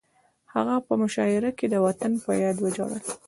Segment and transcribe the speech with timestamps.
[0.53, 3.03] هغه په مشاعره کې د وطن په یاد وژړل